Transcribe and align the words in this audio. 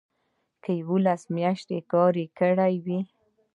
که 0.63 0.71
یوولس 0.81 1.21
میاشتې 1.35 1.77
کار 1.91 2.13
یې 2.21 2.27
کړی 2.39 2.73
وي. 2.85 2.99